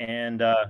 [0.00, 0.66] and uh,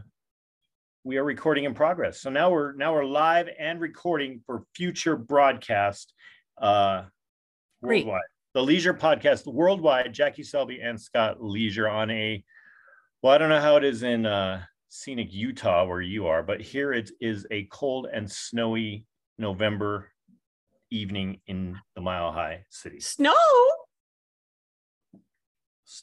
[1.04, 2.21] we are recording in progress.
[2.21, 6.12] So now we're now we're live and recording for future broadcast
[6.60, 7.04] uh,
[7.82, 8.04] Great.
[8.04, 8.22] worldwide.
[8.53, 10.12] The Leisure Podcast worldwide.
[10.12, 12.45] Jackie Selby and Scott Leisure on a
[13.22, 16.60] well, I don't know how it is in uh, scenic Utah where you are, but
[16.60, 19.06] here it is a cold and snowy
[19.38, 20.08] November
[20.90, 22.98] evening in the Mile High City.
[22.98, 23.34] Snow?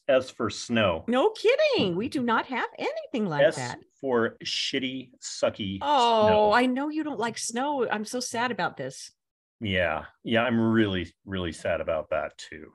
[0.08, 1.04] S for snow.
[1.08, 1.96] No kidding.
[1.96, 3.80] We do not have anything like S that.
[4.00, 5.80] for shitty, sucky.
[5.82, 6.52] Oh, snow.
[6.54, 7.88] I know you don't like snow.
[7.90, 9.12] I'm so sad about this.
[9.60, 10.06] Yeah.
[10.24, 10.44] Yeah.
[10.44, 12.72] I'm really, really sad about that too.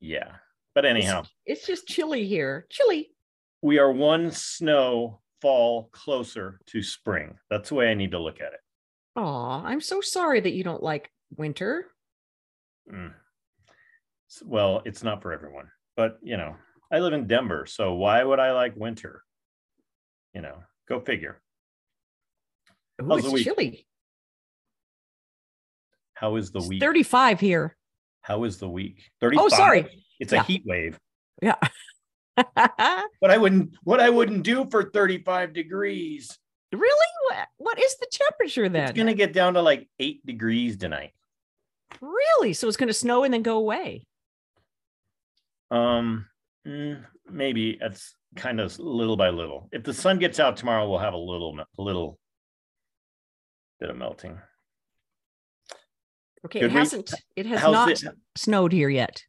[0.00, 0.32] Yeah.
[0.74, 2.66] But anyhow, It's, it's just chilly here.
[2.70, 3.10] Chilly.
[3.60, 7.34] we are one snow fall closer to spring.
[7.50, 8.60] That's the way I need to look at it.
[9.16, 11.86] Oh, I'm so sorry that you don't like winter.
[12.90, 13.12] Mm.
[14.44, 15.66] Well, it's not for everyone,
[15.96, 16.56] but you know,
[16.90, 17.66] I live in Denver.
[17.66, 19.22] So why would I like winter?
[20.34, 21.40] You know, go figure.
[23.02, 23.86] Ooh, How's it's chilly.
[26.14, 26.80] How is the It's week?
[26.80, 27.76] 35 here.
[28.20, 29.10] How is the week?
[29.20, 29.44] 35?
[29.44, 30.04] Oh, sorry.
[30.20, 30.40] It's Yeah.
[30.40, 30.98] a heat wave.
[31.40, 31.56] Yeah.
[33.18, 36.36] What I wouldn't what I wouldn't do for 35 degrees.
[36.72, 37.06] really?
[37.28, 38.84] What, what is the temperature then?
[38.88, 41.12] It's gonna get down to like eight degrees tonight.
[42.00, 42.52] Really?
[42.54, 44.06] So it's going to snow and then go away.
[45.72, 46.26] Um,
[46.66, 49.68] mm, maybe it's kind of little by little.
[49.72, 52.18] If the sun gets out tomorrow, we'll have a little, a little
[53.80, 54.38] bit of melting.
[56.44, 56.60] Okay.
[56.60, 58.02] Good it hasn't, it has not it?
[58.36, 59.22] snowed here yet.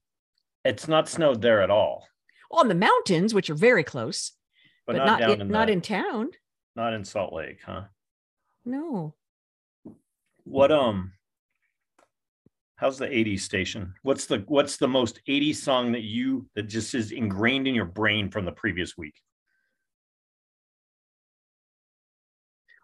[0.65, 2.07] It's not snowed there at all,
[2.51, 4.31] On the mountains, which are very close,
[4.85, 6.31] but, but, not, not, in, in not the- in town.
[6.75, 7.83] not in Salt Lake, huh?
[8.65, 9.13] No.
[10.45, 11.13] What um?
[12.83, 13.93] How's the 80s station?
[14.01, 17.85] What's the what's the most 80s song that you that just is ingrained in your
[17.85, 19.15] brain from the previous week?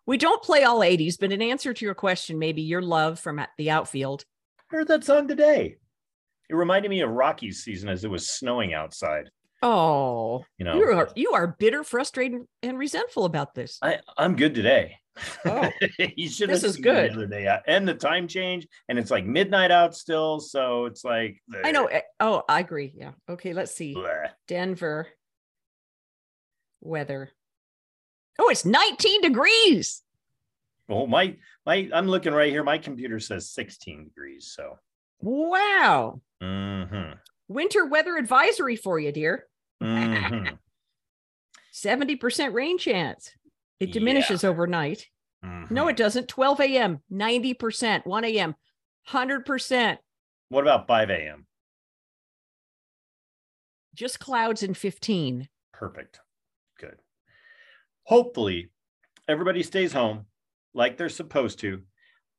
[0.05, 3.39] We don't play all 80s, but in answer to your question, maybe your love from
[3.39, 4.23] at the outfield.
[4.71, 5.75] I heard that song today.
[6.49, 9.29] It reminded me of Rocky's season as it was snowing outside.
[9.61, 13.77] Oh, You know, you are you are bitter, frustrated, and resentful about this.
[13.81, 14.95] I, I'm good today.
[15.45, 15.69] Oh.
[16.15, 17.11] you should This have is good.
[17.11, 17.47] the other day.
[17.47, 20.39] Uh, And the time change, and it's like midnight out still.
[20.39, 21.85] So it's like I know.
[21.85, 22.91] eh, Oh, I agree.
[22.95, 23.11] Yeah.
[23.29, 23.95] Okay, let's see.
[23.95, 24.29] bleh.
[24.47, 25.07] Denver
[26.81, 27.31] weather.
[28.39, 30.01] Oh, it's 19 degrees.
[30.87, 32.63] Well, my my I'm looking right here.
[32.63, 34.51] My computer says 16 degrees.
[34.55, 34.79] So
[35.19, 36.21] Wow.
[36.41, 39.45] mhm, Winter weather advisory for you, dear.
[39.83, 40.57] mhm,
[41.73, 43.31] 70% rain chance.
[43.79, 43.93] It Yeah.
[43.93, 45.07] diminishes overnight.
[45.41, 45.89] No, mhm.
[45.91, 46.27] it doesn't.
[46.27, 48.55] 12 a.m., 90%, 1 a.m.,
[49.07, 49.97] 100%.
[50.49, 51.45] What about 5 a.m.?
[53.93, 55.47] Just clouds and 15.
[55.73, 56.19] Perfect.
[56.77, 56.97] Good.
[58.03, 58.69] Hopefully,
[59.27, 60.25] everybody stays home
[60.73, 61.83] like they're supposed to,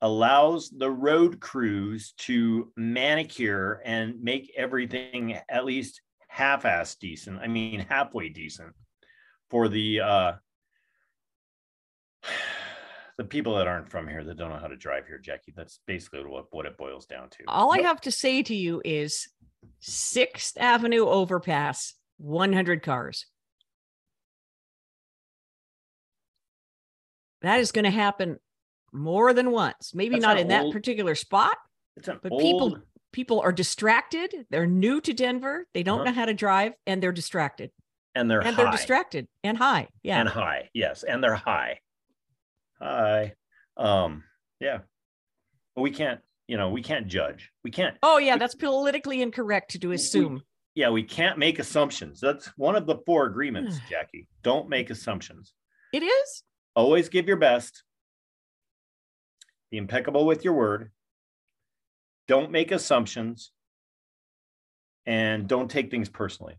[0.01, 7.39] allows the road crews to manicure and make everything at least half-ass decent.
[7.41, 8.75] I mean, halfway decent
[9.51, 10.33] for the uh
[13.19, 15.53] the people that aren't from here that don't know how to drive here, Jackie.
[15.57, 17.45] That's basically what, what it boils down to.
[17.49, 19.29] All I have to say to you is
[19.83, 23.27] 6th Avenue overpass, 100 cars.
[27.43, 28.39] That is going to happen
[28.93, 29.95] more than once.
[29.95, 31.57] Maybe That's not in that particular spot,
[32.05, 32.79] but old, people
[33.13, 34.47] people are distracted.
[34.51, 35.67] They're new to Denver.
[35.75, 36.11] They don't Uh-huh.
[36.11, 37.71] know how to drive and they're distracted.
[38.15, 38.63] and they're and high.
[38.63, 39.89] they're distracted and high.
[40.03, 40.21] Yeah.
[40.21, 41.79] and high yes and they're high
[42.81, 43.35] high
[43.77, 44.23] um
[44.61, 44.79] yeah
[45.75, 49.81] but we can't you know we can't judge we can't oh yeah, that's politically incorrect
[49.81, 50.43] to assume.
[50.75, 55.53] yeah we can't make assumptions that's one of the four agreements jackie don't make assumptions
[55.93, 56.43] It is?
[56.75, 57.83] always give your best
[59.71, 60.91] be impeccable with your word
[62.29, 63.53] don't make assumptions
[65.07, 66.59] and don't take things personally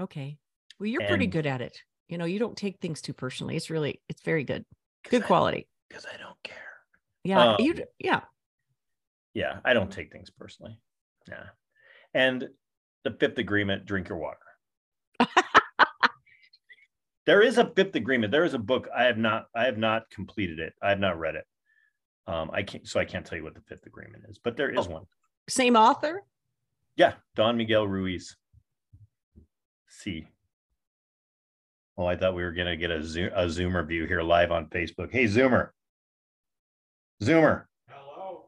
[0.00, 0.38] Okay.
[0.78, 1.78] Well, you're pretty good at it.
[2.08, 3.56] You know, you don't take things too personally.
[3.56, 4.64] It's really it's very good.
[5.10, 5.68] Good quality.
[5.88, 6.56] because i don't care
[7.24, 7.52] Yeah.
[7.52, 8.20] Um, you yeah.
[9.34, 10.78] yeah i don't take things personally
[11.28, 11.44] yeah
[12.14, 12.48] and
[13.04, 14.38] the fifth agreement drink your water
[17.26, 20.08] there is a fifth agreement there is a book i have not i have not
[20.10, 21.44] completed it i have not read it
[22.26, 24.70] um i can't so i can't tell you what the fifth agreement is but there
[24.70, 24.90] is Oh.
[24.90, 25.04] one
[25.48, 26.22] Same author?
[26.96, 28.36] yeah don miguel ruiz
[29.88, 30.26] see
[31.98, 34.50] oh i thought we were going to get a zoom a zoomer view here live
[34.52, 35.70] on facebook hey zoomer
[37.22, 38.46] zoomer Hello.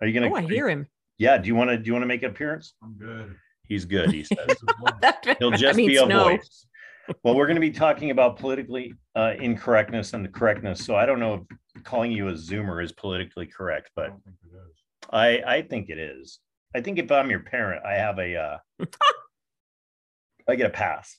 [0.00, 0.34] are you going to?
[0.34, 0.86] Oh, I to hear him.
[1.18, 3.34] yeah do you want to do you want to make an appearance I'm good.
[3.66, 4.46] he's good he says
[5.00, 6.24] that, He'll just means be a no.
[6.24, 6.66] voice.
[7.22, 10.84] well, we're going to be talking about politically uh, incorrectness and the correctness.
[10.84, 14.12] So I don't know if calling you a Zoomer is politically correct, but
[15.12, 16.40] I, I think it is.
[16.74, 18.58] I think if I'm your parent, I have a, uh,
[20.48, 21.16] I get a pass.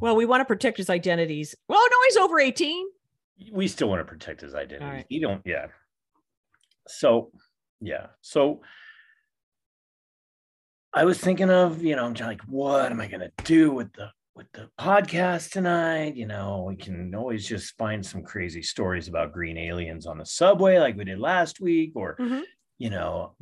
[0.00, 1.54] Well, we want to protect his identities.
[1.68, 2.86] Well, no, he's over 18.
[3.52, 4.84] We still want to protect his identity.
[4.84, 5.06] right.
[5.08, 5.66] You don't, yeah.
[6.88, 7.30] So,
[7.80, 8.08] yeah.
[8.20, 8.60] So
[10.92, 13.72] I was thinking of, you know, I'm just like, what am I going to do
[13.72, 16.16] with the with the podcast tonight?
[16.16, 20.26] You know, we can always just find some crazy stories about green aliens on the
[20.26, 22.42] subway, like we did last week, or Mhm.
[22.78, 23.34] you know,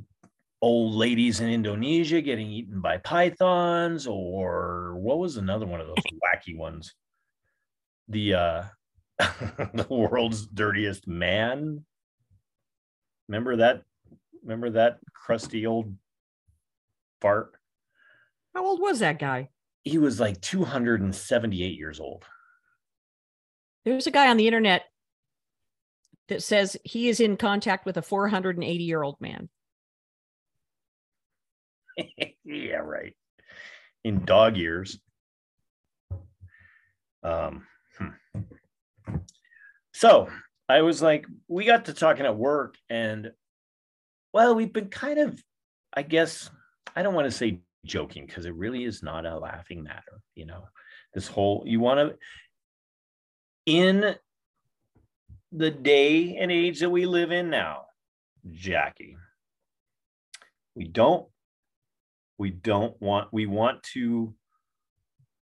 [0.63, 5.97] old ladies in Indonesia getting eaten by pythons, or what was another one of those
[6.25, 6.95] wacky ones?
[8.09, 8.63] The uh
[9.19, 11.85] the world's dirtiest man.
[13.29, 13.83] Remember that?
[14.43, 15.95] Remember that crusty old
[17.21, 17.53] fart?
[18.55, 19.49] How old was that guy?
[19.85, 22.25] He was like 278 years old.
[23.85, 24.85] There's a guy on the internet
[26.29, 29.49] that says he is in contact with a 480 year old man.
[32.45, 33.15] yeah, right.
[34.05, 34.99] In dog years.
[37.23, 37.67] Um,
[37.99, 39.17] hmm.
[39.93, 40.29] so
[40.69, 43.33] I was like, we got to talking at work, and
[44.33, 45.41] well, we've been kind of,
[45.95, 46.51] I guess,
[46.97, 50.47] I don't want to say joking because it really is not a laughing matter, you
[50.47, 50.65] know.
[51.15, 52.17] This whole you want to
[53.67, 54.17] in
[55.53, 57.85] the day and age that we live in now,
[58.51, 59.17] Jackie,
[60.75, 61.27] we don't
[62.43, 64.35] we don't want we want to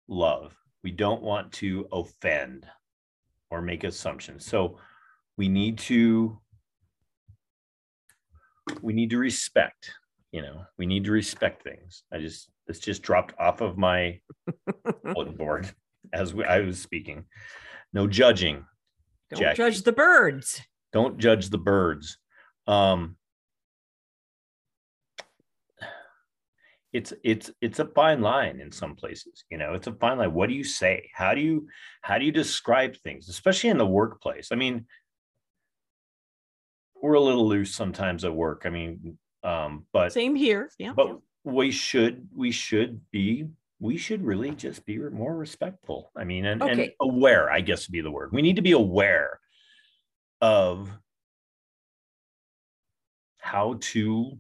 [0.08, 0.56] love.
[0.84, 2.66] We don't want to offend
[3.52, 4.48] or make assumptions.
[4.48, 4.80] So
[5.38, 6.40] we need to
[8.82, 9.92] we need to respect
[10.32, 12.02] you know we need to respect things.
[12.12, 14.20] I just this just dropped off of my
[15.04, 15.70] bulletin board
[16.12, 17.26] as we, i was speaking.
[17.94, 18.66] No judging
[19.30, 19.58] Don't Jackie.
[19.58, 20.64] judge the birds.
[20.94, 22.18] don't judge the birds.
[22.66, 23.17] Um
[26.98, 30.34] it's it's it's a fine line in some places you know it's a fine line
[30.34, 31.68] what do you say how do you
[32.02, 34.84] how do you describe things especially in the workplace i mean
[37.00, 40.72] we're a little loose sometimes at work i mean um but Same here.
[40.80, 40.94] Yeah.
[40.94, 43.46] but we should we should be
[43.80, 47.94] we should really just be more respectful i mean and, and aware i guess would
[47.94, 49.40] be the word we need to be aware
[50.42, 50.90] of
[53.38, 54.36] how to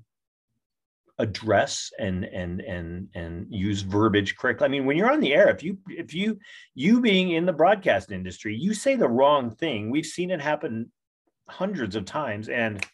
[1.19, 4.65] address and and and and use verbiage correctly.
[4.65, 6.39] I mean when you're on the air if you if you
[6.75, 9.89] you being in the broadcast industry you say the wrong thing.
[9.89, 10.91] We've seen it happen
[11.49, 12.85] hundreds of times and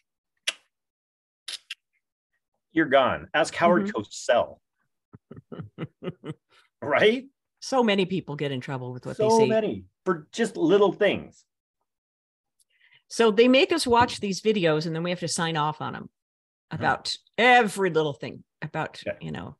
[2.72, 3.28] you're gone.
[3.34, 4.00] Ask howard mm-hmm.
[4.00, 4.58] cosell
[6.82, 7.26] right?
[7.60, 9.38] So many people get in trouble with what so they say.
[9.40, 11.44] So many for just little things.
[13.08, 15.92] So they make us watch these videos and then we have to sign off on
[15.92, 16.08] them
[16.70, 19.16] about every little thing about, Okay.
[19.20, 19.56] you know,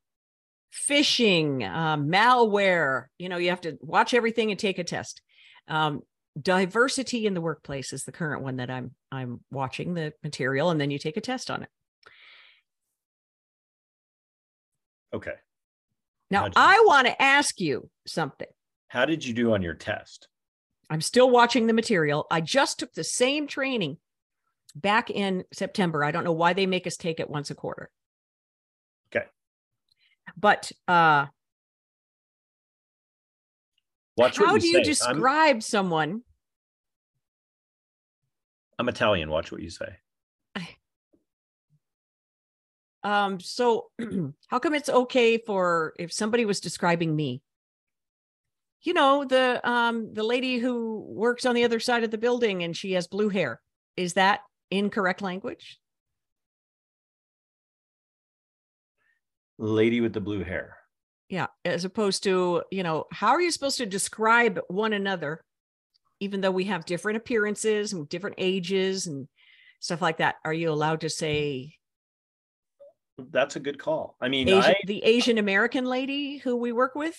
[0.73, 3.07] phishing, um, malware.
[3.19, 5.21] You know, you have to watch everything and take a test.
[5.69, 6.03] Um,
[6.41, 10.81] diversity in the workplace is the current one that I'm I'm watching the material and
[10.81, 11.69] then you take a test on it.
[15.15, 15.35] okay
[16.31, 18.49] Now I want to ask you something.
[18.89, 20.27] how did you do on your test
[20.91, 22.27] I'm still watching the material.
[22.31, 23.97] I just took the same training
[24.75, 26.05] back in September.
[26.05, 27.91] I don't know why they make us take it once a quarter.
[29.15, 29.27] Okay.
[30.37, 31.27] But uh
[34.17, 34.79] watch what how do you say.
[34.79, 34.85] I'm-
[35.17, 36.23] describe someone?
[38.77, 39.87] I'm italian watch what you say
[43.05, 43.91] Um so
[44.49, 47.43] how come it's okay for if somebody was describing me?
[48.83, 52.65] You know, the um the lady who works on the other side of the building
[52.65, 53.61] and she has blue hair.
[53.97, 54.41] Is that
[54.71, 55.79] incorrect language?
[59.59, 60.77] lady with the blue hair
[61.29, 65.41] Yeah, as opposed to, you know, how are you supposed to describe one another,
[66.21, 69.29] even though we have different appearances and different ages and
[69.81, 70.37] stuff like that?
[70.45, 71.75] Are you allowed to say
[73.31, 76.97] that's a good call i mean Asian, I, the Asian American lady who we work
[76.97, 77.17] with,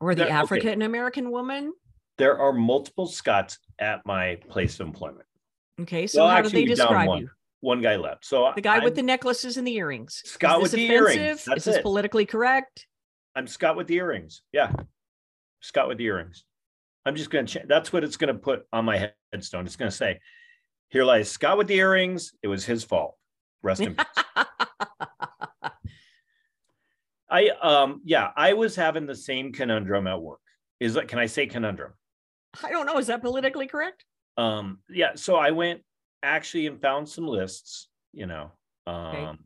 [0.00, 1.72] or the African American woman?
[2.18, 5.26] there are multiple scots at my place of employment
[5.80, 7.18] Okay, so Well, how actually, do they describe one.
[7.22, 7.30] you?
[7.60, 10.20] one guy left so The guy with I'm- the necklaces and the earrings.
[10.24, 11.44] Scott with the earrings, offensive?
[11.46, 11.82] that's Is this it.
[11.82, 12.86] politically correct?
[13.36, 14.70] i'm scott with the earrings yeah
[15.60, 16.44] scott with the earrings
[17.06, 19.76] i'm just going to ch- that's what it's going to put on my headstone it's
[19.76, 20.20] going to say
[20.90, 23.16] here lies scott with the earrings it was his fault
[23.62, 24.06] rest in peace
[27.30, 30.40] I um yeah, I was having the same conundrum at work.
[30.80, 31.92] Is that can I say conundrum?
[32.62, 32.98] I don't know.
[32.98, 34.04] Is that politically correct?
[34.36, 35.82] Um yeah, so I went
[36.22, 38.52] actually and found some lists, you know.
[38.86, 39.38] Um Okay.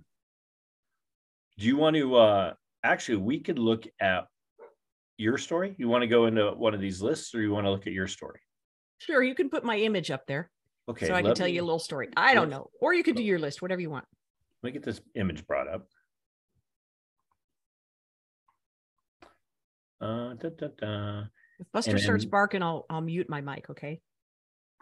[1.58, 4.26] do you want to uh actually we could look at
[5.18, 5.74] your story?
[5.78, 7.92] You want to go into one of these lists or you want to look at
[7.92, 8.40] your story?
[8.98, 10.50] Sure, you can put my image up there
[10.88, 11.06] Okay.
[11.06, 12.08] so I can tell me- you a little story.
[12.16, 12.70] I don't know.
[12.80, 14.04] Or you could do your list, whatever you want.
[14.62, 15.86] Let me get this image brought up.
[20.00, 21.22] Uh, da, da, da.
[21.58, 24.00] If Buster And starts then- barking, I'll I'll mute my mic, okay?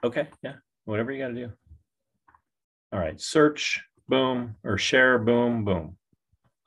[0.04, 1.52] Okay, yeah, whatever you got to do.
[2.92, 5.96] All right, search, boom, or share, boom, boom.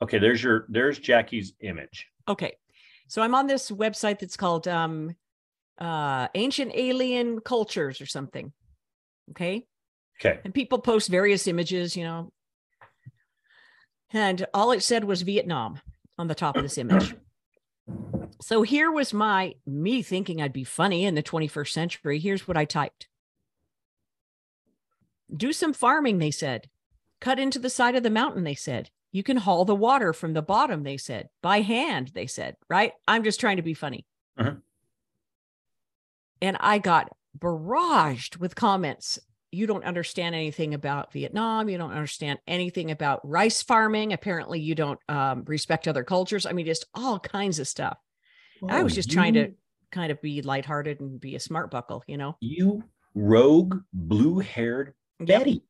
[0.02, 2.08] Okay, there's your there's Jackie's image.
[2.28, 2.56] Okay.
[3.06, 5.14] So I'm on this website that's called um
[5.78, 8.52] uh ancient alien cultures or something.
[9.30, 9.66] Okay.
[10.20, 12.32] Okay, And people post various images, you know.
[14.12, 15.80] And all it said was Vietnam
[16.18, 17.14] on the top of this image.
[18.40, 22.18] So here was my me thinking I'd be funny in the 21st century.
[22.18, 23.07] Here's what I typed.
[25.34, 26.68] Do some farming, they said.
[27.20, 28.90] Cut into the side of the mountain, they said.
[29.10, 31.28] You can haul the water from the bottom, they said.
[31.42, 32.92] By hand, they said, right?
[33.06, 34.06] I'm just trying to be funny.
[34.38, 34.62] Mhm.
[36.40, 39.18] And I got barraged with comments.
[39.50, 41.68] You don't understand anything about Vietnam.
[41.68, 44.12] You don't understand anything about rice farming.
[44.12, 46.44] Apparently, you don't um, respect other cultures.
[46.46, 47.98] I mean, just all kinds of stuff.
[48.68, 49.52] I was Oh, just trying to
[49.90, 52.36] kind of be lighthearted and be a smart buckle, you know?
[52.40, 54.94] You rogue blue-haired Yep.
[55.20, 55.62] Betty.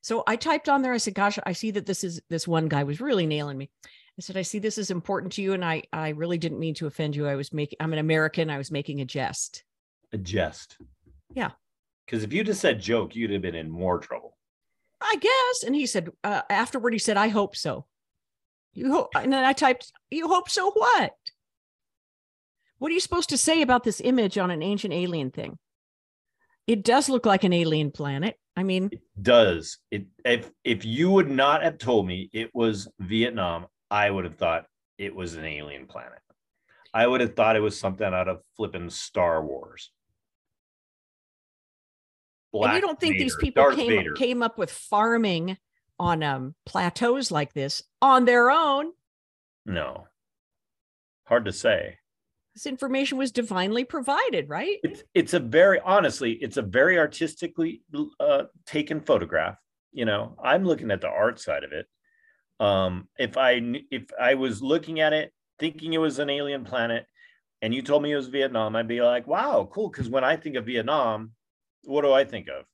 [0.00, 2.68] So I typed on there, I said, gosh, I see that this is this one
[2.68, 3.70] guy was really nailing me.
[4.18, 5.52] I said, I see this is important to you.
[5.52, 7.26] And I I really didn't mean to offend you.
[7.26, 8.50] I was making I'm an American.
[8.50, 9.64] I was making a jest.
[10.12, 10.76] A jest.
[11.34, 11.50] Yeah.
[12.04, 14.36] Because if you just said joke, you'd have been in more trouble.
[15.00, 15.64] I guess.
[15.64, 17.86] And he said, uh, afterward, he said, I hope so.
[18.74, 21.14] You hope and then I typed, you hope so what?
[22.78, 25.58] What are you supposed to say about this image on an ancient alien thing?
[26.72, 28.38] It does look like an alien planet.
[28.56, 29.76] I mean, It does.
[29.90, 34.36] It if if you would not have told me it was Vietnam, I would have
[34.38, 34.64] thought
[34.96, 36.20] it was an alien planet.
[36.94, 39.90] I would have thought it was something out of flipping Star Wars.
[42.54, 44.12] and you don't think these people Darth came Vader.
[44.14, 45.58] came up with farming
[45.98, 48.92] on um plateaus like this on their own
[49.66, 50.06] No.
[51.24, 51.98] Hard to say.
[52.54, 57.82] This information was divinely provided right It's it's a very honestly, it's a very artistically
[58.20, 59.56] uh, taken photograph.
[59.92, 61.86] You know, I'm looking at the art side of it.
[62.60, 67.06] Um, if I if I was looking at it thinking it was an alien planet,
[67.60, 69.88] and you told me it was Vietnam, I'd be like, wow, cool.
[69.88, 71.32] Because when I think of Vietnam,
[71.84, 72.64] what do I think of?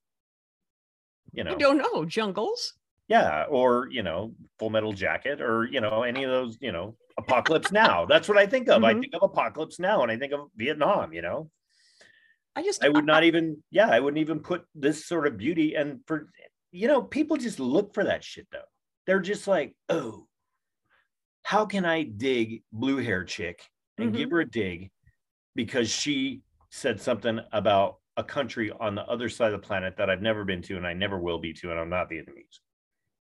[1.32, 2.72] You know, i don't know jungles
[3.08, 6.94] yeah, or you know, Full Metal Jacket, or you know, any of those, you know,
[7.18, 8.06] Apocalypse Now.
[8.06, 8.82] That's what I think of.
[8.84, 9.00] I Mhm.
[9.00, 11.12] think of Apocalypse Now, and I think of Vietnam.
[11.12, 11.50] You know.
[12.56, 15.76] i just I would not even, yeah, I wouldn't even put this sort of beauty.
[15.76, 16.28] And for,
[16.72, 18.66] you know, people just look for that shit though.
[19.06, 20.26] They're just like, oh,
[21.44, 23.62] how can I dig blue hair chick
[23.96, 24.90] and give her a dig
[25.54, 30.10] because she said something about a country on the other side of the planet that
[30.10, 32.58] I've never been to and I never will be to, and I'm not Vietnamese.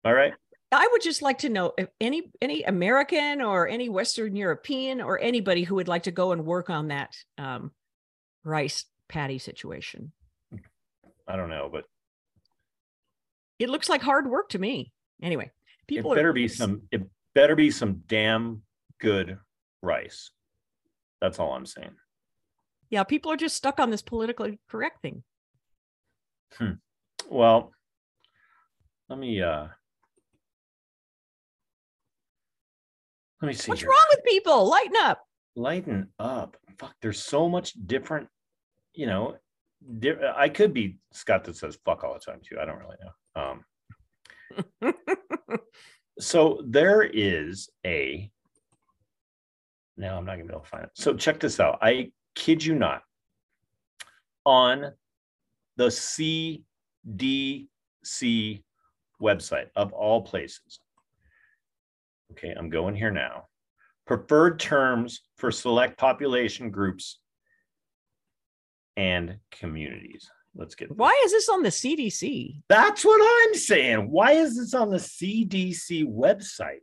[0.06, 0.34] All right.
[0.72, 5.18] I would just like to know if any any american or any western european or
[5.20, 7.72] anybody who would like to go and work on that um
[8.44, 10.12] rice paddy situation.
[11.28, 11.86] I don't know, but
[13.60, 14.92] it looks like hard work to me.
[15.22, 15.52] Anyway
[15.88, 17.02] people it are- better be some, it
[17.34, 18.62] better be some damn
[19.00, 19.38] good
[19.82, 20.32] rice.
[21.22, 21.96] That's all I'm saying.
[22.90, 25.24] yeah people are just stuck on this politically correct thing.
[27.30, 27.72] Well,
[29.10, 29.68] let me uh
[33.42, 33.70] let me see.
[33.70, 33.90] what's here.
[33.90, 35.22] wrong with people lighten up
[35.56, 36.56] Lighten up.
[36.78, 38.28] Fuck, there's so much different,
[38.94, 39.38] you know.
[40.00, 42.60] Di- I could be Scott that says fuck all the time too.
[42.60, 43.12] I don't really know.
[44.82, 44.94] Um
[46.20, 48.30] so there is a
[49.98, 50.92] now I'm not gonna be able to find it.
[50.94, 51.80] So check this out.
[51.82, 53.02] I kid you not.
[54.46, 54.94] On
[55.76, 56.62] the CDC
[59.22, 60.80] website of all places.
[62.32, 63.46] Okay, I'm going here now.
[64.06, 67.20] Preferred terms for select population groups
[68.96, 70.30] and communities.
[70.56, 70.98] Let's get this.
[70.98, 74.10] why is this on the cdc That's what I'm saying.
[74.10, 76.80] Why is this on the CDC website?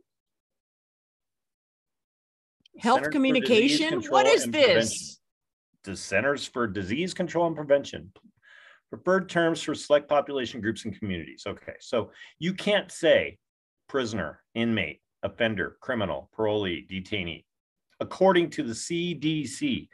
[2.79, 5.19] health Centers communication what is this.
[5.83, 8.11] The Centers for Disease Control and Prevention.
[8.89, 11.43] Preferred terms for select population groups and communities.
[11.47, 13.37] Okay, so you can't say
[13.87, 17.43] prisoner, inmate, offender, criminal, parolee, detainee,
[17.99, 19.89] according to the CDC.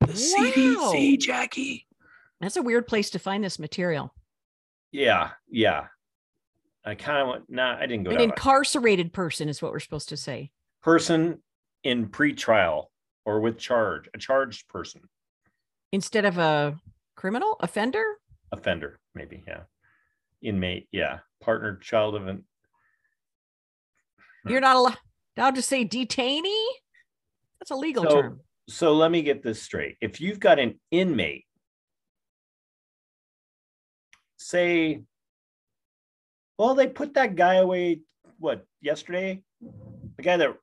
[0.00, 0.92] The Wow.
[0.92, 1.86] CDC, Jackie.
[2.40, 4.14] That's a weird place to find this material.
[4.92, 5.86] Yeah, yeah.
[6.84, 7.50] I kind of went.
[7.50, 10.50] Nah, I didn't go An incarcerated person is what we're supposed to say.
[10.82, 11.42] Person
[11.84, 12.86] in pretrial
[13.26, 15.02] or with charge, a charged person,
[15.92, 16.78] Instead of a
[17.16, 18.04] criminal offender?
[18.52, 19.42] offender, maybe.
[19.46, 19.62] Yeah,
[20.42, 20.88] inmate.
[20.92, 22.44] Yeah, partner, child of an.
[24.46, 24.94] You're not allo-
[25.36, 26.66] allowed to say detainee?
[27.58, 28.40] That's a legal So- term.
[28.68, 29.96] So let me get this straight.
[30.00, 31.44] If you've got an inmate,
[34.36, 35.02] say,
[36.56, 38.02] well, they put that guy away,
[38.38, 39.42] what, yesterday?
[39.60, 40.56] The guy that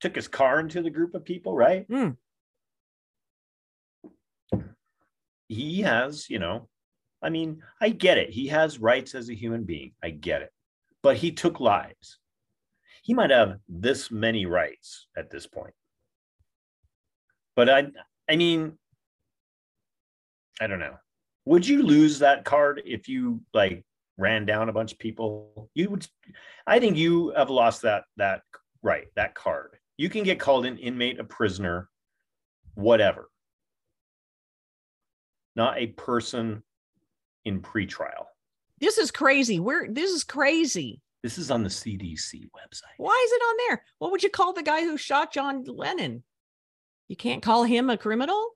[0.00, 1.86] took his car into the group of people, right?
[1.88, 2.10] Hmm.
[5.48, 6.68] He has, you know,
[7.20, 8.30] I mean, I get it.
[8.30, 9.92] He has rights as a human being.
[10.04, 10.52] I get it.
[11.02, 12.19] But he took lives.
[13.10, 15.74] He might have this many rights at this point.
[17.56, 17.88] But I
[18.28, 18.78] I mean
[20.60, 20.94] I don't know.
[21.44, 23.84] Would you lose that card if you like
[24.16, 25.68] ran down a bunch of people?
[25.74, 26.06] You would
[26.68, 28.42] I think you have lost that that
[28.80, 29.76] right, that card.
[29.96, 31.88] You can get called an inmate, a prisoner,
[32.74, 33.28] whatever.
[35.56, 36.62] Not a person
[37.44, 38.26] in pretrial.
[38.78, 39.58] This is crazy.
[39.58, 41.02] We're this is crazy.
[41.22, 42.96] This is on the CDC website.
[42.96, 43.84] Why is it on there?
[43.98, 46.22] What would you call the guy who shot John Lennon?
[47.08, 48.52] You can't call him a criminal?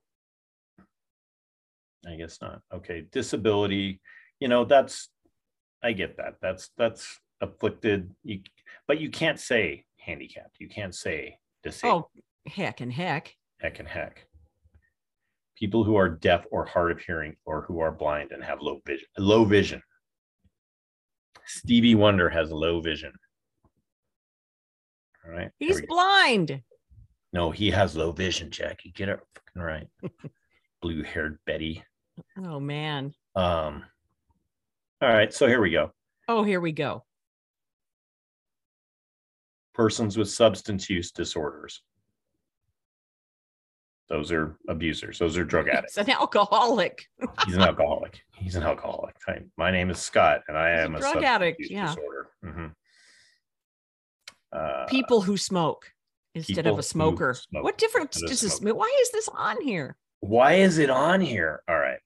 [2.07, 2.61] I guess not.
[2.73, 3.99] Okay, disability.
[4.39, 5.09] You know, that's
[5.83, 6.35] I get that.
[6.41, 8.11] That's that's afflicted.
[8.23, 8.41] You,
[8.87, 10.57] but you can't say handicapped.
[10.59, 12.05] You can't say disabled.
[12.15, 13.35] Oh, heck and heck.
[13.59, 14.25] Heck and heck.
[15.57, 18.81] People who are deaf or hard of hearing, or who are blind and have low
[18.85, 19.07] vision.
[19.17, 19.81] Low vision.
[21.47, 23.13] Stevie Wonder has low vision.
[25.25, 25.51] All right.
[25.59, 26.61] He's blind.
[27.33, 28.51] no, he has low vision.
[28.51, 29.87] Jackie, get it fucking right.
[30.81, 31.83] Blue-haired Betty.
[32.43, 33.13] Oh man.
[33.35, 33.83] Um.
[35.01, 35.91] All right, so here we go.
[36.27, 37.03] Oh, here we go.
[39.73, 41.81] persons with substance use disorders.
[44.07, 45.17] Those are abusers.
[45.17, 45.97] Those are drug addicts.
[45.97, 47.07] It's an alcoholic.
[47.45, 48.21] He's an alcoholic.
[48.35, 49.15] He's an alcoholic.
[49.25, 51.87] Hi, my name is Scott, and I He's am a, drug addict, yeah.
[51.87, 52.27] disorder.
[52.43, 52.73] Mhm.
[54.51, 55.91] Uh, People who smoke
[56.35, 57.33] instead of a smoker.
[57.33, 58.75] smoke What difference does this make?
[58.75, 59.97] Why is this on here?
[60.19, 61.63] Why is it on here?
[61.67, 61.99] All right.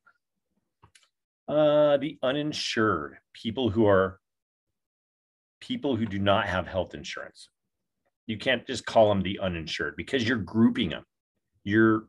[1.49, 4.19] Uh, the uninsured people who are
[5.59, 7.49] people who do not have health insurance.
[8.25, 11.03] You can't just call them the uninsured because you're grouping them.
[11.63, 12.07] You're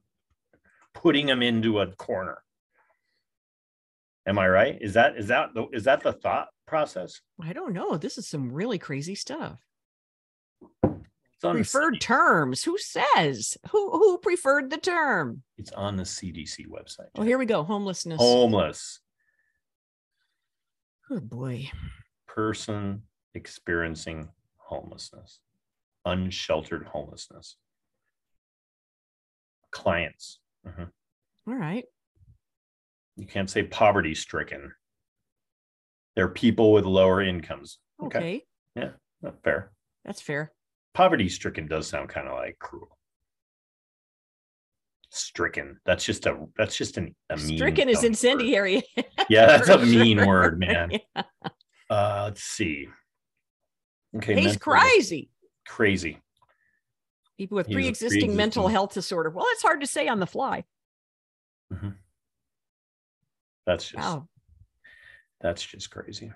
[0.94, 2.42] putting them into a corner.
[4.26, 4.78] Am I right?
[4.80, 7.20] Is that is that the is that the thought process?
[7.42, 7.96] I don't know.
[7.96, 9.58] This is some really crazy stuff.
[11.40, 12.62] Preferred C- terms.
[12.64, 13.56] Who says?
[13.70, 15.42] Who who preferred the term?
[15.56, 17.08] it's on the CDC website.
[17.16, 17.62] Oh, here we go.
[17.62, 18.20] Homelessness.
[18.20, 19.00] Homeless
[21.10, 21.68] Oh boy.
[22.28, 23.02] person
[23.34, 25.40] experiencing homelessness,
[26.04, 27.56] unsheltered homelessness.
[29.70, 30.40] Clients.
[30.66, 30.90] Mhm.
[31.46, 31.84] All right.
[33.16, 34.72] You can't say poverty stricken.
[36.16, 37.78] They're people with lower incomes.
[38.02, 38.44] Okay.
[39.22, 39.70] Not fair.
[40.06, 40.50] That's fair.
[40.94, 42.96] Poverty stricken does sound kind of like cruel.
[45.10, 45.78] Stricken.
[45.84, 48.82] That's just a that's just an a mean Stricken is incendiary.
[49.28, 50.26] Yeah, that's a mean sure.
[50.26, 50.90] word, man.
[50.92, 51.22] Yeah.
[51.90, 52.88] Uh let's see.
[54.16, 54.40] Okay.
[54.40, 55.28] He's crazy.
[55.66, 56.18] Crazy.
[57.40, 59.30] People with a pre-existing mental health disorder.
[59.30, 60.62] Well, it's hard to say on the fly.
[63.66, 64.28] That's just Wow.
[65.40, 66.30] That's just crazy.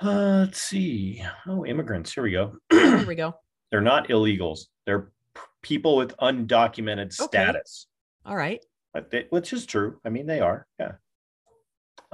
[0.00, 1.20] Uh, let's see.
[1.48, 2.14] Oh, immigrants.
[2.14, 2.52] Here we go.
[2.70, 3.34] Here we go.
[3.72, 4.66] They're not illegals.
[4.86, 7.26] They're p- people with undocumented Okay.
[7.38, 7.88] status,
[8.24, 8.64] All right.
[8.94, 9.98] But they- which is true.
[10.04, 10.68] I mean, they are.
[10.78, 10.92] Yeah.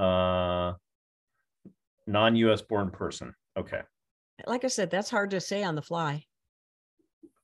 [0.02, 0.72] Uh,
[2.06, 2.62] non-U.S.
[2.62, 3.34] born person.
[3.58, 3.82] Okay.
[4.46, 6.24] Like I said, that's hard to say on the fly.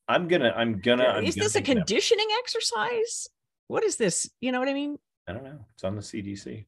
[0.08, 0.52] I'm gonna.
[0.56, 1.04] I'm gonna.
[1.04, 1.86] I'm is gonna this a make an effort.
[1.86, 3.28] conditioning exercise?
[3.68, 4.28] What is this?
[4.40, 4.98] You know what I mean?
[5.28, 5.64] I don't know.
[5.74, 6.66] It's on the CDC.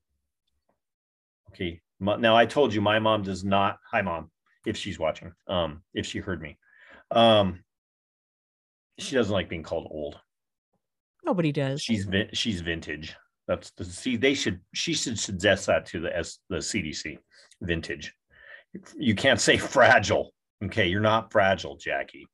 [1.51, 1.81] Okay.
[2.01, 3.79] Now I told you my mom does not.
[3.91, 4.31] Hi, mom.
[4.67, 6.57] If she's watching, um, if she heard me,
[7.11, 7.63] um,
[8.99, 10.19] she doesn't like being called old.
[11.25, 11.83] Nobody does.
[11.83, 13.15] She's vin- she's vintage.
[13.47, 14.17] That's the see.
[14.17, 14.61] They should.
[14.75, 17.19] She should suggest that to the S the CDC.
[17.61, 18.15] Vintage.
[18.97, 20.33] You can't say fragile.
[20.65, 22.27] Okay, you're not fragile, Jackie.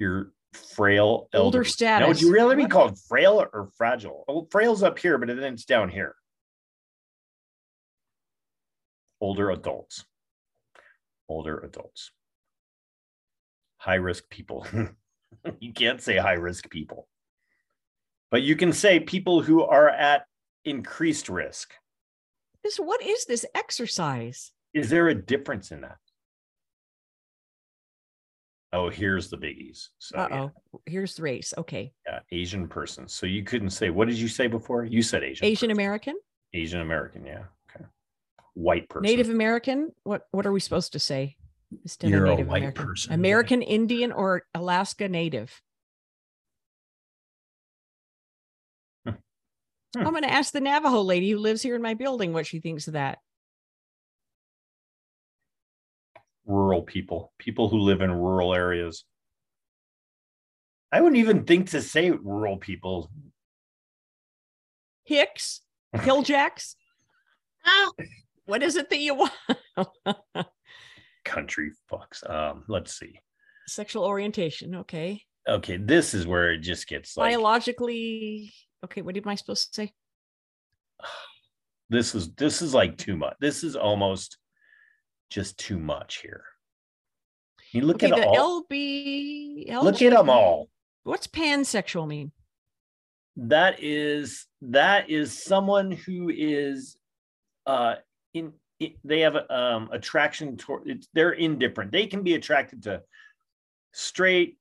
[0.00, 1.28] You're frail.
[1.34, 2.00] Older elderly.
[2.00, 4.24] Now, would you rather be called frail or fragile?
[4.26, 6.16] Oh, frail's up here, but then it's down here.
[9.20, 10.04] Older adults.
[11.28, 12.10] older adults.
[13.76, 14.66] High risk people.
[15.60, 17.06] you can't say high risk people,
[18.30, 20.24] but you can say people who are at
[20.64, 21.74] increased risk.
[22.64, 24.52] This what is this exercise?
[24.72, 25.98] Is there a difference in that?
[28.72, 29.88] Oh, here's the biggies.
[29.98, 30.40] So Uh yeah,
[30.74, 30.80] oh.
[30.86, 31.52] Here's the race.
[31.58, 31.92] Okay.
[32.06, 33.08] yeah, Asian person.
[33.08, 34.84] So you couldn't say what did you say before?
[34.84, 35.44] You said Asian.
[35.46, 35.80] Asian person.
[35.80, 36.14] American,
[36.54, 37.26] Asian American.
[37.26, 37.44] Yeah.
[37.74, 37.84] Okay.
[38.54, 39.02] White person.
[39.10, 39.90] Native American.
[40.04, 41.36] What what are we supposed to say?
[41.82, 42.86] Instead You're a Native white American.
[42.86, 43.12] person.
[43.12, 45.60] American Indian or Alaska Native.
[49.06, 49.12] Hmm.
[49.96, 52.60] I'm going to ask the Navajo lady who lives here in my building what she
[52.60, 53.18] thinks of that.
[56.50, 59.04] Rural people, people who live in rural areas.
[60.92, 63.10] I wouldn't even think to say rural people.
[65.04, 65.60] Hicks,
[65.96, 66.74] Hilljacks.
[68.44, 69.32] what is it that you want?
[71.24, 72.28] Country fucks.
[72.28, 73.20] Um, let's see.
[73.68, 74.74] Sexual orientation.
[74.74, 75.22] Okay.
[75.48, 78.52] Okay, this is where it just gets like Biologically.
[78.84, 79.02] Okay.
[79.02, 79.92] What am I supposed to say?
[81.90, 83.36] this is this is like too much.
[83.40, 84.38] This is almost
[85.30, 86.44] just too much here.
[87.72, 88.10] You look okay.
[88.12, 88.64] at The all.
[88.64, 89.72] LB.
[89.82, 90.68] Look at them all.
[91.04, 92.32] What's pansexual mean?
[93.36, 96.96] that is that is someone who is
[97.64, 97.94] uh
[98.34, 98.52] in,
[99.04, 103.00] they have um attraction toward it's they're indifferent they can be attracted to
[103.92, 104.58] straight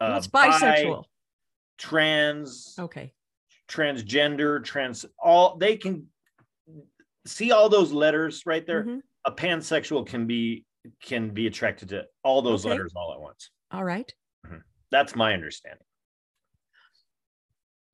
[0.00, 1.04] uh What's bi, bisexual?
[1.78, 3.14] trans Okay.
[3.68, 6.06] transgender trans all they can
[7.26, 9.00] see all those letters right there Mhm.
[9.24, 10.64] A pansexual can be
[11.02, 12.70] can be attracted to all those Okay.
[12.70, 14.12] letters all at once All right.
[14.46, 14.56] Mm-hmm.
[14.90, 15.84] that's my understanding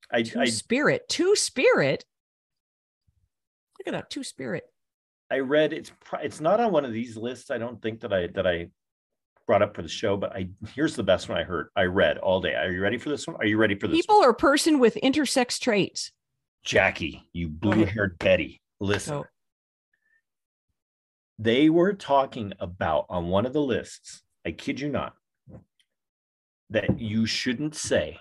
[0.09, 1.01] I, Two I spirit.
[1.09, 2.05] Two spirit.
[3.77, 4.09] Look at that.
[4.09, 4.63] Two spirit.
[5.29, 7.51] I read it's it's not on one of these lists.
[7.51, 8.69] I don't think that I that I
[9.45, 11.67] brought up for the show, but I here's the best one I heard.
[11.75, 12.53] I read all day.
[12.55, 13.35] Are you ready for this one?
[13.35, 13.97] Are you ready for this?
[13.97, 16.13] People or person with intersex traits.
[16.63, 18.61] Jackie, you blue-haired Betty.
[18.79, 19.13] Listen.
[19.13, 19.25] So
[21.39, 25.13] They were talking about on one of the lists, I kid you not,
[26.69, 28.19] that you shouldn't say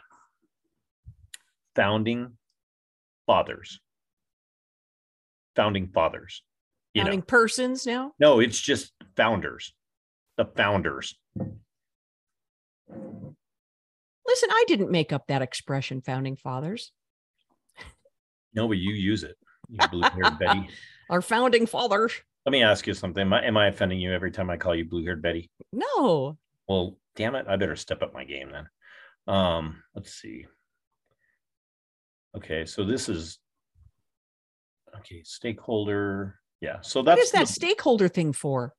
[1.74, 2.36] founding
[3.26, 3.80] fathers.
[5.54, 6.42] Founding fathers.
[6.92, 7.20] You know.
[7.20, 8.12] persons now.
[8.18, 9.74] No, it's just founders.
[10.36, 11.14] The founders.
[14.26, 16.92] Listen, I didn't make up that expression, founding fathers.
[18.54, 19.36] No, but you use it.
[19.68, 20.68] You blue-haired Betty.
[21.10, 22.12] Our founding fathers.
[22.46, 23.22] Let me ask you something.
[23.22, 25.50] Am I, am I offending you every time I call you blue-haired Betty?
[25.72, 26.38] No.
[26.68, 28.68] Well, damn it, I better step up my game then.
[29.26, 30.46] Um, let's see.
[32.36, 33.40] Okay, so this is
[34.98, 36.38] okay, stakeholder.
[36.60, 38.74] Yeah, so that's is that the- stakeholder thing for?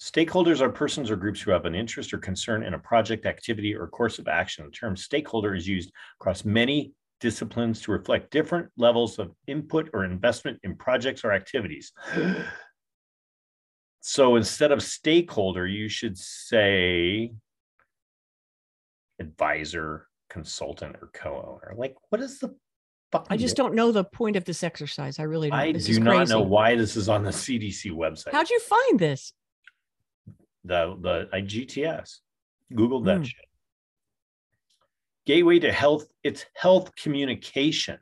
[0.00, 3.74] Stakeholders are persons or groups who have an interest or concern in a project, activity,
[3.74, 4.64] or course of action.
[4.64, 10.06] The term stakeholder is used across many disciplines to reflect different levels of input or
[10.06, 11.92] investment in projects or activities.
[14.00, 17.32] So instead of stakeholder, you should say
[19.18, 21.74] advisor, consultant, or co-owner.
[21.76, 22.54] Like, what is the
[23.12, 23.26] fuck?
[23.28, 25.18] I just don't know the point of this exercise.
[25.18, 25.58] I really don't.
[25.58, 26.32] I this do not crazy.
[26.32, 28.32] know why this is on the CDC website.
[28.32, 29.32] How'd you find this?
[30.64, 32.18] the the I GTS.
[32.72, 33.22] Googled that Hmm.
[33.24, 33.44] shit.
[35.26, 37.98] Gateway to health, it's health communication.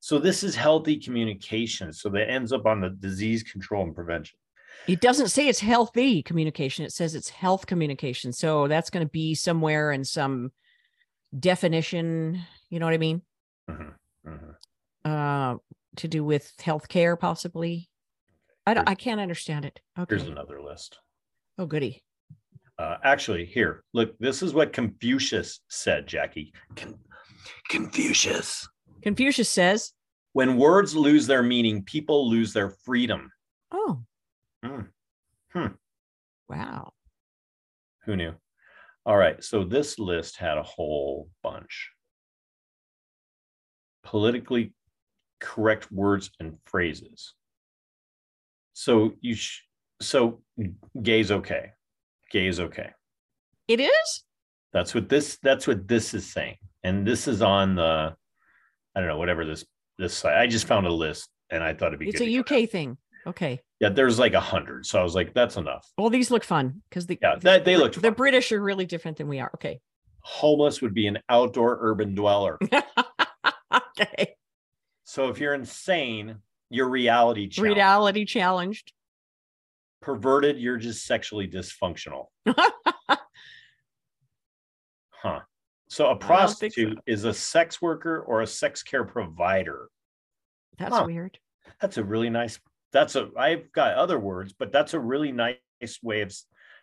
[0.00, 1.92] So this is healthy communication.
[1.92, 4.38] So that ends up on the disease control and prevention.
[4.88, 6.84] It doesn't say it's healthy communication.
[6.84, 8.32] It says it's health communication.
[8.32, 10.52] So that's going to be somewhere in some
[11.38, 12.40] definition.
[12.70, 13.22] You know what I mean?
[13.68, 13.94] Mhm,
[14.26, 14.54] mhm.
[15.04, 15.58] Uh,
[15.96, 17.88] to do with healthcare, possibly.
[18.66, 18.88] I don't.
[18.88, 19.80] I can't understand it.
[19.98, 20.16] Okay.
[20.16, 20.98] Here's another list.
[21.58, 22.02] Oh, goody.
[22.78, 26.52] Uh, actually, here, look, this is what Confucius said, Jackie.
[26.76, 26.98] Con-
[27.68, 28.66] Confucius.
[29.02, 29.92] Confucius says,
[30.32, 33.30] When words lose their meaning, people lose their freedom.
[33.72, 34.02] "Oh,
[34.64, 34.80] Hmm.
[35.52, 35.66] Hmm.
[36.48, 36.92] wow,
[38.04, 38.34] Who knew?
[39.06, 39.42] All right.
[39.42, 41.90] So this list had a whole bunch.
[44.02, 44.74] Politically
[45.40, 47.34] correct words and phrases.
[48.74, 49.62] So you sh-
[50.00, 50.42] so
[51.02, 51.72] gay's okay.
[52.30, 52.90] Gay is okay.
[53.68, 54.24] it is."
[54.72, 56.56] That's what this that's what this is saying.
[56.84, 58.14] And this is on the
[58.94, 59.64] I don't know, whatever this
[59.98, 60.36] this site.
[60.36, 62.38] I just found a list and I thought it'd be It's a.
[62.38, 62.96] UK thing.
[63.26, 63.60] Okay.
[63.80, 64.84] Yeah, there's like a hundred.
[64.86, 65.90] So I was like, that's enough.
[65.96, 67.94] Well, these look fun because the Yeah, that they look.
[67.94, 68.10] the.
[68.12, 69.50] British are really different than we are.
[69.54, 69.80] Okay.
[70.22, 72.58] homeless would be an outdoor urban dweller.
[73.74, 74.34] okay.
[75.04, 76.36] So if you're insane,
[76.68, 77.74] you're reality challenged.
[77.76, 78.92] Reality challenged.
[80.02, 80.58] perverted.
[80.58, 82.26] You're just sexually dysfunctional.
[85.10, 85.40] huh.
[85.88, 87.02] So a prostitute so.
[87.06, 89.88] is a sex worker or a sex care provider.
[90.78, 91.04] That's Huh.
[91.06, 91.38] weird.
[91.80, 92.58] That's a really nice.
[92.92, 93.30] That's a.
[93.36, 95.56] I've got other words, but that's a really nice
[96.02, 96.34] way of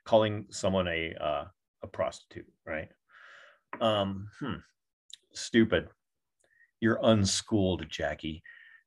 [0.06, 1.46] calling someone a uh,
[1.84, 2.90] a prostitute, right?
[3.82, 4.56] Um, hmm.
[5.34, 5.90] Stupid.
[6.80, 8.44] You're unschooled, Jackie.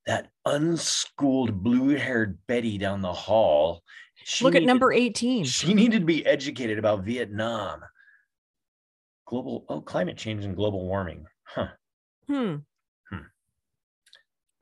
[0.07, 3.83] That unschooled blue-haired Betty down the hall.
[4.15, 5.45] she Look at number 18.
[5.45, 7.81] She needed to be educated about Vietnam.
[9.27, 11.27] Global oh, climate change and global warming.
[11.45, 11.69] Huh.
[12.27, 12.57] Hmm.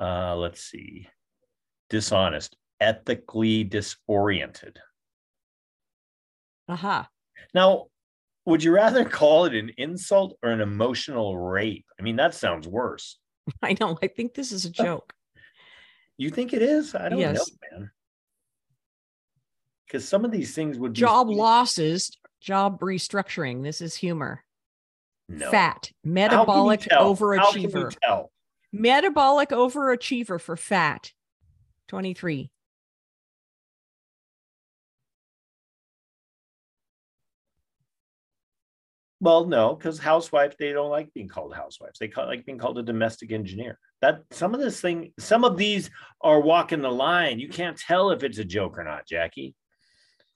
[0.01, 1.09] Uh, let's see.
[1.90, 4.79] Dishonest, ethically disoriented.
[6.68, 7.09] Aha.
[7.55, 7.87] Now,
[8.44, 11.87] would you rather call it an insult or an emotional rape?
[11.98, 13.18] I mean, that sounds worse.
[13.62, 13.98] I know.
[14.03, 15.12] I think this is a joke.
[16.20, 16.96] You think it is?
[16.96, 17.37] I don't Yes.
[17.37, 17.90] know, man.
[19.87, 23.62] Because some of these things would be Job losses, job restructuring.
[23.62, 24.42] This is humor.
[25.29, 25.48] No.
[25.53, 27.14] Fat, How can you metabolic tell?
[27.14, 27.96] How can you overachiever.
[28.03, 28.33] tell?
[28.72, 31.12] Metabolic overachiever for fat.
[31.88, 32.51] 23.
[39.20, 41.98] Well, no, because housewife, they don't like being called housewives.
[41.98, 43.79] They call, like being called a domestic engineer.
[44.01, 47.40] That some of this thing, some of these are walking the line.
[47.40, 49.57] You can't tell if it's a joke or not, Jackie.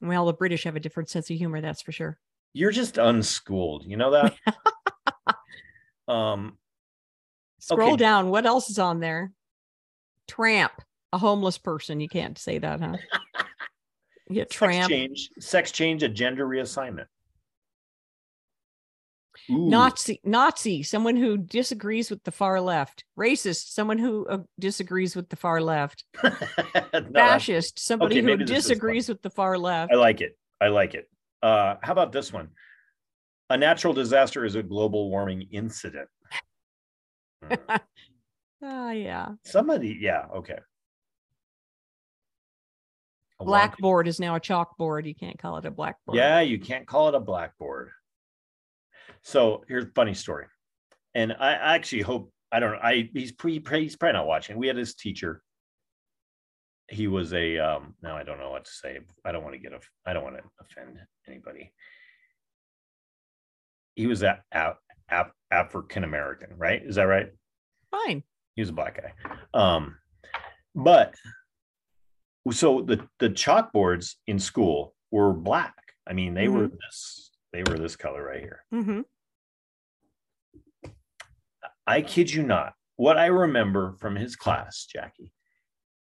[0.01, 2.19] Well, the British have a different sense of humor, that's for sure.
[2.55, 3.85] You're just unschooled.
[3.87, 4.35] You know that?
[6.09, 6.59] um,
[7.61, 7.97] Scroll Okay.
[7.99, 8.31] down.
[8.31, 9.33] What else is on there?
[10.27, 10.73] Tramp,
[11.13, 12.01] a homeless person.
[12.01, 12.97] You can't say that, huh?
[14.29, 14.91] Yeah, sex tramp.
[14.91, 17.07] change, sex change, a gender reassignment.
[19.51, 23.05] Ooh, Nazi, Nazi, someone who disagrees with the far left.
[23.19, 26.05] Racist, someone who uh, disagrees with the far left.
[26.23, 26.31] no,
[27.15, 28.71] Fascist, somebody okay, who maybe this is fun.
[28.71, 29.93] disagrees with the far left.
[29.93, 30.39] I like it.
[30.61, 31.09] I like it.
[31.43, 32.51] Uh, how about this one?
[33.51, 36.09] A natural disaster is a global warming incident.
[37.43, 37.55] Hmm.
[38.65, 39.31] Ah, yeah.
[39.45, 40.59] Somebody, yeah, okay.
[43.43, 45.07] A Blackboard is now a chalkboard.
[45.07, 46.17] You can't call it a blackboard.
[46.17, 47.91] Yeah, you can't call it a blackboard.
[49.23, 50.47] So here's a funny story.
[51.15, 54.57] And I I actually hope, I don't know, I he's, pre, he's probably not watching.
[54.57, 55.43] We had his teacher.
[56.89, 58.99] He was a, um, now I don't know what to say.
[59.25, 61.73] I don't want to get, a, I don't want to offend anybody.
[63.95, 64.73] He was a, a,
[65.11, 66.83] a, African American, right?
[66.85, 67.29] Is that right?
[67.91, 68.23] Fine.
[68.55, 69.13] he was a black guy
[69.53, 69.97] um
[70.75, 71.15] but
[72.51, 75.75] so the the chalkboards in school were black.
[76.09, 78.65] I mean they were this they were this color right here.
[78.71, 79.03] Hmm
[81.87, 82.75] i kid you not.
[82.97, 85.33] What i remember from his class jackie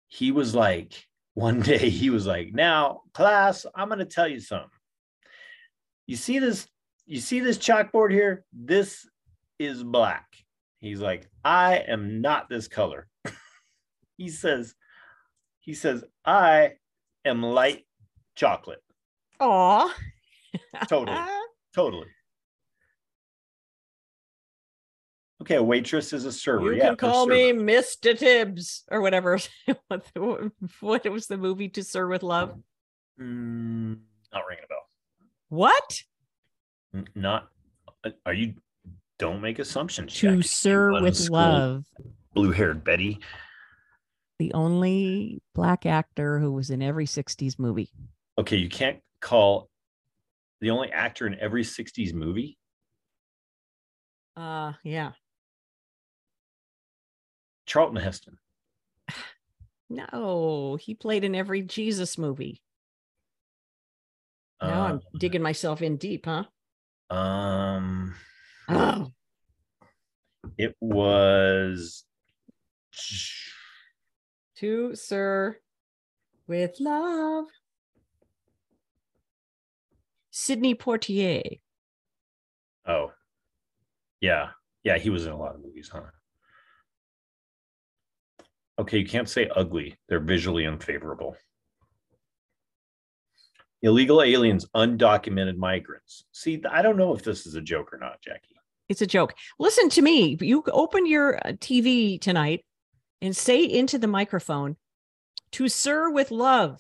[0.07, 4.39] he was like one day he was like now class i'm going to tell you
[4.39, 4.69] something.
[6.07, 6.67] You see this
[7.05, 8.43] you see this chalkboard here?
[8.53, 9.07] This
[9.57, 10.25] is black.
[10.79, 13.07] He's like i am not this color.
[14.17, 14.75] He says
[15.69, 16.71] he says i
[17.25, 17.85] am light
[18.35, 18.81] chocolate
[19.39, 19.93] Aw.
[20.87, 21.15] totally
[21.75, 22.07] totally
[25.43, 27.51] okay a waitress is a server You yeah can call me.
[27.53, 28.17] Mr.
[28.17, 29.37] Tibbs or whatever.
[29.87, 32.57] what, the- what was the movie To Sir with Love?
[33.21, 33.99] Mm,
[34.33, 34.87] not ringing a bell
[35.49, 36.01] What?
[37.13, 37.49] Not
[38.25, 38.55] are you
[39.19, 41.85] don't make assumptions To Jackie, Sir with unschooled Love.
[42.33, 43.19] blue-haired betty
[44.39, 47.91] The only black actor who was in every 60s movie.
[48.37, 49.69] okay you can't call
[50.61, 52.57] the only actor in every 60s movie
[54.37, 55.11] Uh yeah.
[57.65, 58.37] charlton heston
[59.91, 62.61] No, he played in every Jesus movie.
[64.61, 66.43] Now I'm Uh, digging myself in deep, huh?
[67.09, 68.13] um
[68.69, 69.11] Oh,
[70.59, 72.05] it was
[74.59, 75.57] to Sir
[76.47, 77.45] with Love.
[80.31, 81.59] Sidney Poitier.
[82.87, 83.11] oh
[84.21, 84.49] yeah
[84.83, 86.01] yeah he was in a lot of movies huh
[88.79, 91.35] okay you can't say ugly they're visually unfavorable
[93.81, 98.21] illegal aliens undocumented migrants see i don't know if this is a joke or not
[98.21, 98.55] jackie
[98.87, 99.33] It's a joke.
[99.59, 100.35] Listen to me.
[100.41, 102.65] You open your uh, TV tonight
[103.21, 104.77] and say into the microphone,
[105.51, 106.79] to Sir with Love,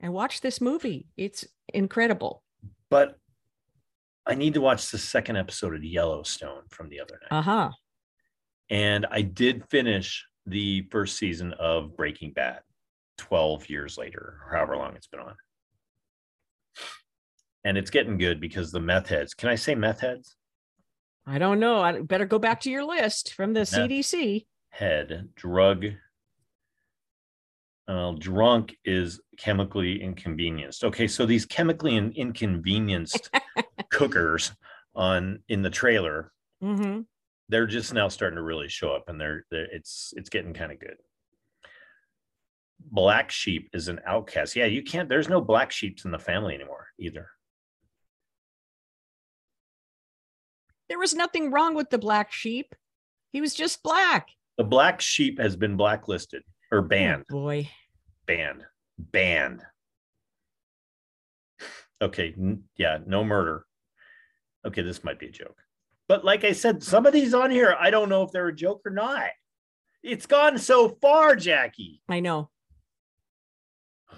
[0.00, 1.06] and watch this movie.
[1.16, 2.42] It's incredible.
[2.90, 3.18] but
[4.26, 7.70] i need to watch the second episode of yellowstone from the other night Uh huh.
[8.70, 12.60] and i did finish the first season of breaking bad
[13.18, 15.34] 12 years later or however long it's been on
[17.64, 19.34] and it's getting good because the meth heads.
[19.34, 20.36] Can I say meth heads?
[21.26, 21.80] I don't know.
[21.82, 24.46] I better go back to your list from the CDC.
[24.70, 25.86] Head drug.
[27.86, 30.84] Uh, drunk is chemically inconvenienced.
[30.84, 33.30] Okay, so these chemically in- inconvenienced
[33.90, 34.52] cookers
[34.94, 37.00] on in the trailer, hmm
[37.50, 40.70] they're just now starting to really show up, and they're, they're it's it's getting kind
[40.70, 40.96] of good.
[42.78, 44.54] Black sheep is an outcast.
[44.54, 45.08] Yeah, you can't.
[45.08, 47.30] There's no black sheeps in the family anymore either.
[50.88, 52.74] There was nothing wrong with the black sheep.
[53.32, 54.28] He was just black.
[54.58, 56.42] The black sheep has been blacklisted
[56.72, 57.24] or oh, banned.
[57.30, 57.70] Oh, boy.
[58.26, 58.64] banned.
[58.98, 59.62] Banned.
[62.02, 62.34] Okay
[62.76, 63.64] yeah no murder.
[64.66, 65.56] Okay this might be a joke.
[66.08, 68.54] But like i said some of these on here i don't know if they're a
[68.54, 69.30] joke or not.
[70.02, 72.02] It's gone so far jackie.
[72.08, 72.50] I know.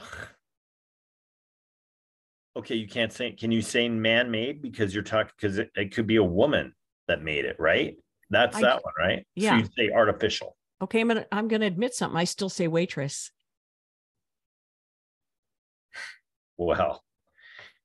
[2.57, 6.07] okay you can't say can you say man-made because you're talking because it, it could
[6.07, 6.74] be a woman
[7.09, 7.96] that made it right
[8.30, 9.50] that's I that one right yeah.
[9.50, 12.16] so you say artificial Okay, I'm gonna I'm gonna admit something.
[12.18, 13.30] I still say waitress.
[16.56, 17.02] well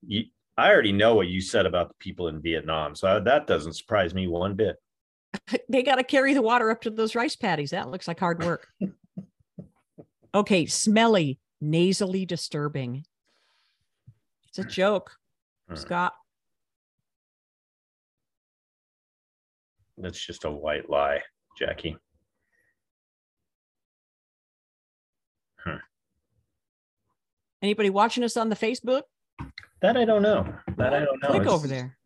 [0.06, 0.24] you,
[0.58, 4.14] i already know what you said about the people in vietnam so that doesn't surprise
[4.14, 4.76] me one bit
[5.70, 7.72] they got to carry the water up to those rice paddies.
[7.72, 8.68] That looks like hard work.
[10.34, 13.06] okay, smelly, nasally disturbing.
[14.48, 15.12] It's a joke,
[15.68, 15.76] Hmm.
[15.76, 16.14] Scott.
[19.98, 21.22] That's just a white lie,
[21.58, 21.98] Jackie.
[27.62, 29.04] Anybody watching us on the Facebook?
[29.82, 30.54] That I don't know.
[30.78, 31.30] That I don't know.
[31.30, 31.98] Click It's- over there.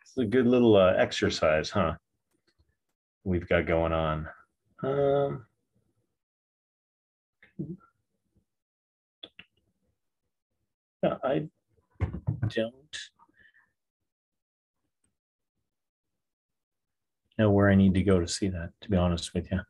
[0.00, 1.94] It's a good little uh, exercise, huh?
[3.22, 4.26] We've got going on.
[4.82, 5.46] Um,
[11.22, 11.48] I
[12.48, 12.98] don't
[17.40, 19.60] know where I need to go to see that, to be honest with you.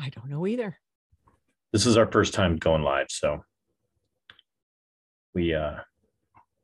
[0.00, 0.76] I don't know either.
[1.72, 3.44] this is our first time going live so.
[5.34, 5.76] We uh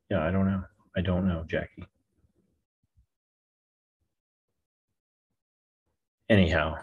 [0.09, 0.63] yeah i don't know.
[0.97, 1.85] I don't know jackie.
[6.29, 6.77] Anyhow.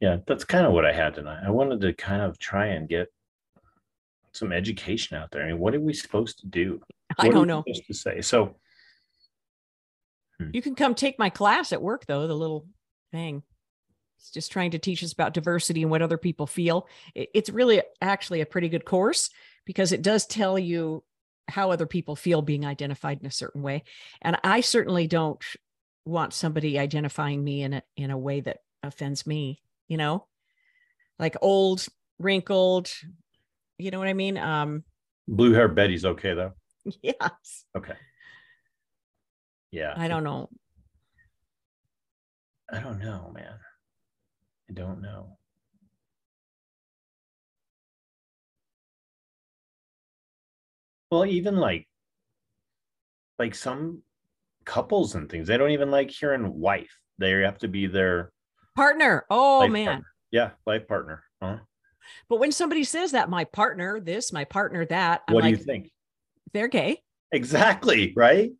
[0.00, 1.42] Yeah that's kind of what i had tonight.
[1.46, 3.08] I wanted to kind of try and get
[4.32, 5.42] some education out there.
[5.42, 6.80] I mean what are we supposed to do?
[7.18, 7.62] I What don't know.
[7.66, 8.20] supposed to say?
[8.20, 8.56] So
[10.52, 12.66] You can come take my class at work, though, the little
[13.12, 13.42] thing.
[14.18, 16.86] It's just trying to teach us about diversity and what other people feel.
[17.14, 19.30] It's really actually a pretty good course
[19.64, 21.02] because it does tell you
[21.48, 23.84] how other people feel being identified in a certain way.
[24.20, 25.42] And I certainly don't
[26.04, 30.26] want somebody identifying me in a in a way that offends me, you know?
[31.18, 31.86] Like old,
[32.18, 32.90] wrinkled,
[33.78, 34.38] you know what I mean?
[34.38, 34.84] Um
[35.28, 36.52] blue hair betty's okay though
[37.02, 37.64] yes.
[37.76, 37.94] okay
[39.72, 40.48] yeah I don't know.
[42.72, 43.54] I don't know, man.
[44.68, 45.38] I don't know.
[51.10, 51.88] Well, even like
[53.38, 54.02] like some
[54.64, 56.96] couples and things, they don't even like hearing wife.
[57.18, 58.32] They have to be their
[58.76, 59.26] Partner.
[59.30, 59.86] Oh man.
[59.86, 60.06] partner.
[60.30, 61.24] Yeah, life partner.
[61.42, 61.58] Huh?
[62.28, 65.58] But when somebody says that, my partner, this, my partner, that, I'm What like, do
[65.58, 65.90] you think?
[66.52, 67.02] they're gay.
[67.32, 68.52] Exactly, right?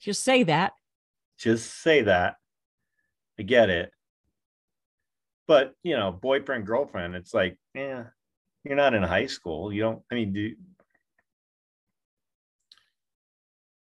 [0.00, 0.72] Just say that.
[1.38, 2.36] Just say that.
[3.38, 3.90] I get it.
[5.46, 8.04] But you know, boyfriend, girlfriend, it's like, yeah,
[8.64, 9.72] you're not in high school.
[9.72, 10.54] You don't, I mean, do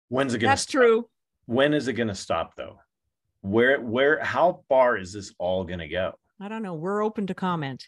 [0.09, 0.73] when's it gonna That's stop?
[0.73, 1.09] true.
[1.47, 2.79] when is it gonna stop though?
[3.43, 6.15] Where where how far is this all gonna go?
[6.41, 6.75] I don't know.
[6.75, 7.87] We're open to comment.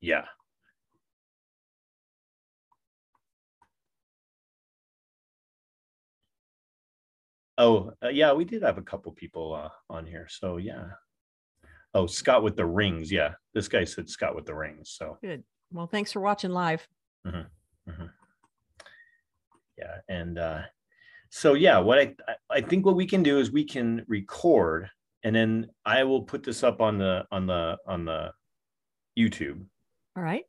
[0.00, 0.24] Yeah.
[7.58, 10.26] Oh, uh, yeah, we did have a couple people uh, on here.
[10.30, 10.84] So, yeah.
[11.94, 13.12] Oh, Scott with the rings.
[13.12, 13.34] Yeah.
[13.52, 14.90] This guy said Scott with the rings.
[14.90, 15.44] So, Good.
[15.70, 16.86] Well, thanks for watching live.
[17.24, 17.44] yeah.
[20.08, 20.62] And uh,
[21.30, 24.88] so, yeah, what I, I- I think what we can do is we can record
[25.24, 28.32] and then I will put this up on the, on the, on the
[29.18, 29.62] YouTube
[30.16, 30.44] All right.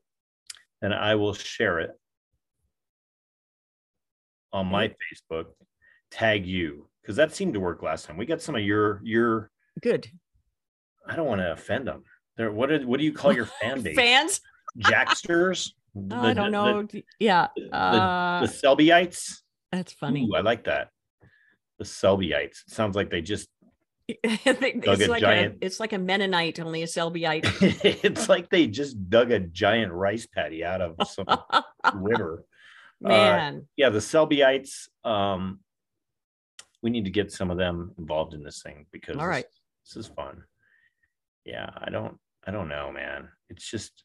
[0.81, 1.91] and I will share it
[4.51, 5.45] on my Facebook.
[6.11, 8.17] Tag you because that seemed to work last time.
[8.17, 9.51] We got some of your your.
[9.81, 10.07] Good.
[11.07, 12.03] I don't want to offend them.
[12.37, 12.69] They're what?
[12.69, 13.95] Did, what do you call your fan base?
[13.95, 14.41] Fans?
[14.77, 15.73] Jacksters.
[16.09, 16.87] Oh, I don't know.
[17.19, 17.49] yeah.
[17.55, 19.41] The, Uh, the Selbyites.
[19.71, 20.23] that's funny.
[20.27, 20.89] Ooh, I like that.
[21.77, 22.63] The Selbyites.
[22.67, 23.47] Sounds like they just
[24.07, 27.43] it's a like giant- a it's like a Mennonite, only a Selbyite.
[28.03, 31.27] it's like they just dug a giant rice paddy out of some
[31.93, 32.43] river.
[32.99, 34.87] Man, Yeah, the Selbyites.
[35.03, 35.59] Um,
[36.83, 39.45] we need to get some of them involved in this thing because All right.
[39.85, 40.43] this, this is fun.
[41.45, 43.29] Yeah, I don't, I don't know, man.
[43.49, 44.03] It's just,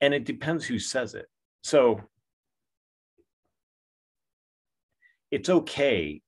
[0.00, 1.26] and it depends who says it.
[1.62, 2.00] So
[5.30, 6.20] it's okay.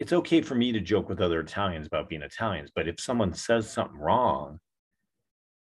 [0.00, 3.32] It's okay for me to joke with other Italians about being Italians, but if someone
[3.32, 4.58] says something wrong,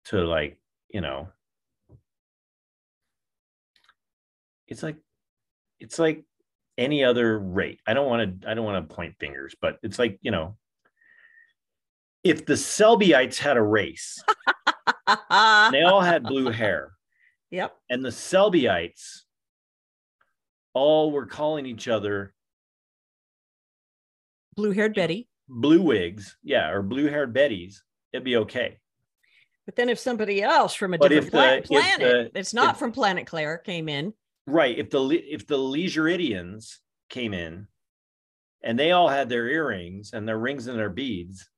[0.06, 1.28] to like, you know,
[4.66, 4.96] it's like
[5.80, 6.24] it's like
[6.78, 7.80] any other rate.
[7.86, 10.56] I don't want to I don't want to point fingers, but it's like, you know,
[12.22, 14.22] if the Selbyites had a race,
[15.08, 16.92] they all had blue hair,
[17.50, 17.76] yep.
[17.90, 19.20] and the Selbyites
[20.72, 22.34] all were calling each other
[24.56, 25.28] Blue haired Betty.
[25.48, 27.78] blue wigs, yeah, or blue haired Betties,
[28.12, 28.78] it'd be okay.
[29.66, 32.78] But then if somebody else from a But different the- planet the- that's not if-
[32.78, 34.14] from Planet Claire came in,
[34.46, 34.78] Right.
[34.78, 36.76] If the if the Leisureidians
[37.08, 37.66] came in
[38.62, 41.48] and they all had their earrings and their rings and their beads,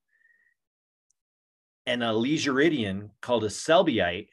[1.86, 4.28] and a Leisureidian called a Selbyite,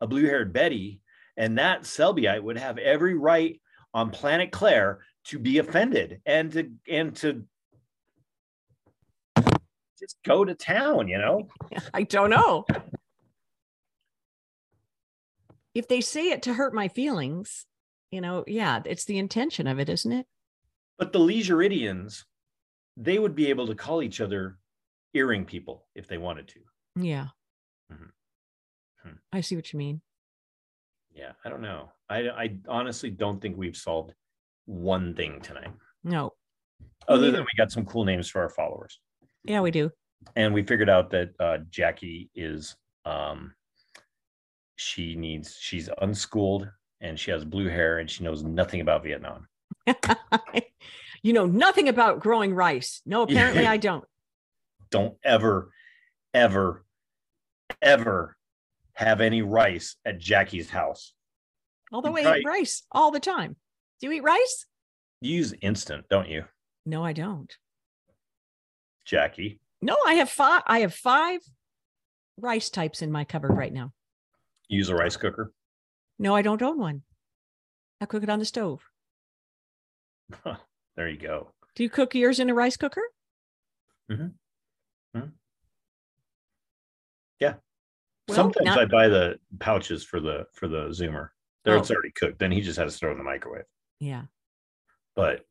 [0.00, 1.00] a blue-haired Betty,
[1.36, 3.60] and that Selbyite would have every right
[3.94, 7.44] on planet Claire to be offended and to and to
[10.00, 11.48] just go to town, you know?
[11.94, 12.64] I don't know.
[15.74, 17.66] If they say it to hurt my feelings,
[18.10, 20.26] you know, yeah, it's the intention of it, isn't it?
[20.98, 22.24] But the Leisureidians,
[22.96, 24.58] they would be able to call each other
[25.14, 26.60] earring people if they wanted to.
[26.96, 27.28] Yeah.
[27.90, 28.10] Mhm.
[29.02, 29.12] Hmm.
[29.32, 30.02] I see what you mean.
[31.12, 31.92] Yeah, I don't know.
[32.08, 34.14] I I honestly don't think we've solved
[34.66, 35.72] one thing tonight,
[36.04, 36.34] No.
[37.08, 37.38] other neither.
[37.38, 39.00] than we got some cool names for our followers,
[39.44, 39.90] Yeah, we do.
[40.36, 43.54] and we figured out that uh, Jackie is um,
[44.80, 46.70] she needs she's unschooled
[47.02, 49.46] and she has blue hair and she knows nothing about Vietnam.
[51.22, 53.02] you know nothing about growing rice.
[53.04, 54.04] No, apparently I don't.
[54.90, 55.70] Don't ever,
[56.32, 56.84] ever,
[57.82, 58.36] ever
[58.94, 61.12] have any rice at Jackie's house.
[61.92, 62.40] Although I Right.
[62.40, 63.56] eat rice all the time.
[64.00, 64.64] Do you eat rice?
[65.20, 66.46] You use instant, don't you,
[66.86, 67.54] No, I don't.
[69.04, 69.60] Jackie?
[69.82, 70.62] No, I have five.
[70.66, 71.40] I have five
[72.38, 73.92] rice types in my cupboard right now.
[74.70, 75.52] You use a rice cooker?
[76.20, 77.02] No, I don't own one.
[78.00, 78.80] I cook it on the stove.
[80.96, 81.52] There you go.
[81.74, 83.02] Do you cook yours in a rice cooker?
[84.08, 84.34] Mhm.
[85.16, 85.32] Mhm.
[87.40, 87.54] Yeah.
[88.28, 91.30] Well, Sometimes not- I buy the pouches for the for the zoomer.
[91.64, 91.94] There it's Oh.
[91.94, 92.38] already cooked.
[92.38, 93.64] Then he just has to throw it in the microwave.
[93.98, 94.26] Yeah.
[95.16, 95.44] But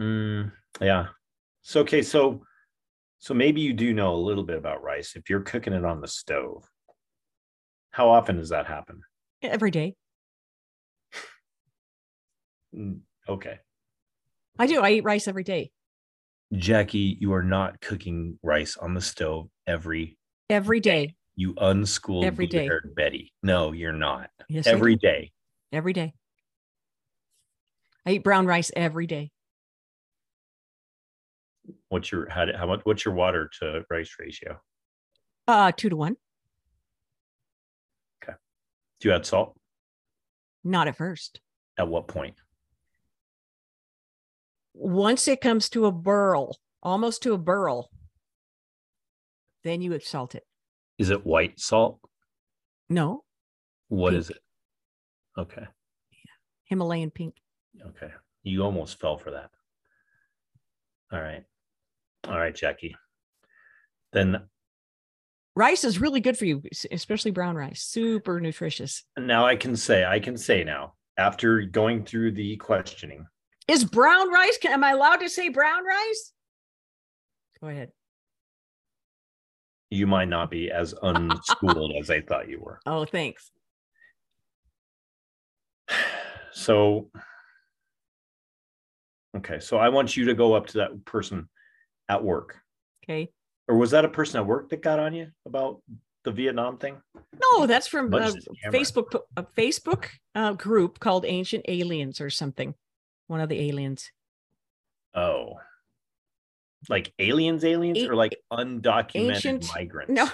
[0.00, 0.50] mm,
[0.80, 1.08] yeah.
[1.62, 2.46] So okay, so
[3.18, 6.00] so maybe you do know a little bit about rice if you're cooking it on
[6.00, 6.66] the stove.
[7.94, 9.02] How often does that happen?
[9.40, 9.94] Every day.
[12.74, 13.60] Mm, Okay.
[14.58, 14.80] I do.
[14.80, 15.70] I eat rice every day.
[16.52, 20.18] Jackie, you are not cooking rice on the stove every
[20.50, 21.14] Every day.
[21.36, 22.68] you unschooled Every day.
[22.96, 23.32] Betty.
[23.44, 24.30] No, you're not.
[24.48, 24.66] Yes.
[24.66, 25.30] Every day.
[25.72, 26.14] every day.
[28.04, 29.30] I eat brown rice every day.
[31.90, 34.60] What's your how, how much what's your water to rice ratio?
[35.46, 36.16] Uh two to one.
[39.04, 39.54] Do you add salt?
[40.64, 41.38] Not at first.
[41.78, 42.36] At what point?
[44.72, 47.90] Once it comes to a burl, almost to a burl,
[49.62, 50.44] then you salt it.
[50.96, 52.00] Is it white salt?
[52.88, 53.24] No,
[53.88, 54.20] What Pink.
[54.20, 54.38] is it?
[55.36, 55.60] Okay.
[55.60, 56.32] Yeah.
[56.64, 57.34] Himalayan pink.
[57.88, 58.10] Okay.
[58.42, 59.50] You almost fell for that.
[61.12, 61.44] All right.
[62.26, 62.96] All right, Jackie.
[64.14, 64.48] Then
[65.56, 67.82] Rice is really good for you, especially brown rice.
[67.82, 69.04] Super nutritious.
[69.16, 73.24] now I can say, I can say now, after going through the questioning,
[73.68, 74.58] Is brown rice?
[74.58, 76.32] Can, am I allowed to say brown rice?
[77.60, 77.92] Go ahead.
[79.90, 82.80] you might not be as unschooled as I thought you were.
[82.84, 83.52] Oh, thanks.
[86.52, 87.10] So,
[89.36, 89.60] okay.
[89.60, 91.48] So I want you to go up to that person
[92.08, 92.56] at work.
[93.04, 93.30] Okay.
[93.68, 95.80] Or was that a person at work that got on you about
[96.24, 96.96] the Vietnam thing?
[97.40, 98.78] No, that's from a is this camera?
[98.80, 102.74] Facebook a Facebook uh, group called Ancient Aliens or something.
[103.26, 104.10] One of the aliens.
[105.14, 105.54] Oh.
[106.88, 110.12] Like aliens, aliens, A- or like undocumented ancient- migrants?
[110.12, 110.28] No,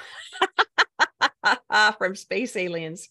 [1.99, 3.09] from space aliens.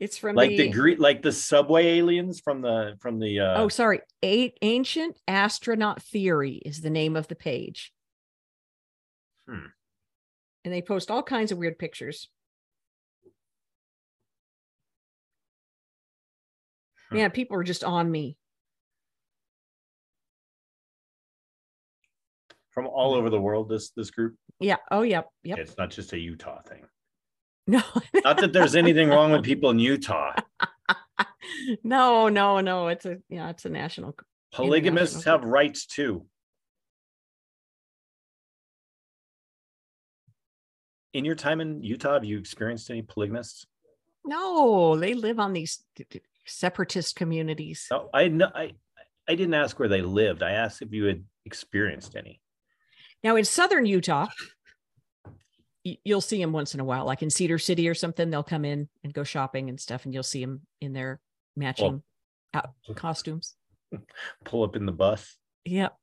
[0.00, 3.40] It's from like the, the Greek, like the subway aliens from the from the.
[3.40, 4.00] uh oh, sorry.
[4.22, 7.92] Eight ancient astronaut theory is the name of the page.
[9.48, 9.66] Hmm.
[10.64, 12.28] And they post all kinds of weird pictures.
[17.10, 18.36] Man, people are just on me.
[22.78, 23.68] from all over the world.
[23.68, 24.36] This this group.
[24.60, 24.76] Yeah.
[24.92, 25.30] Oh, yep.
[25.42, 25.58] Yep.
[25.58, 26.84] It's not just a Utah thing.
[27.70, 27.82] No,
[28.24, 30.32] Not that there's anything wrong with people in Utah.
[31.84, 32.88] no, no, no.
[32.88, 34.16] It's a yeah, it's a national.
[34.54, 36.24] Polygamists have rights too.
[41.18, 43.66] In your time in Utah, have you experienced any polygamists?
[44.24, 45.82] No, they live on these
[46.46, 47.88] separatist communities.
[47.90, 48.48] No, I know.
[48.54, 48.74] I
[49.28, 50.44] I didn't ask where they lived.
[50.44, 52.40] I asked if you had experienced any.
[53.24, 54.28] Now in southern Utah,
[55.82, 58.30] you'll see them once in a while, like in Cedar City or something.
[58.30, 61.18] They'll come in and go shopping and stuff, and you'll see them in their
[61.56, 62.00] matching
[62.54, 63.56] out costumes.
[64.44, 65.96] Pull up in the bus, Yep,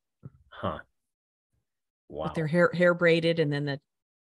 [0.50, 0.80] huh?
[2.10, 2.24] Wow.
[2.24, 3.80] with their hair hair braided, and then the